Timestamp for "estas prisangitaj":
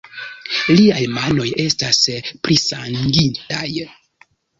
1.63-3.69